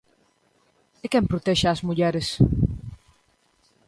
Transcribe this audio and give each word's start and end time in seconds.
E 1.03 1.05
quen 1.11 1.25
protexe 1.31 1.65
as 1.69 1.83
mulleres? 1.87 2.27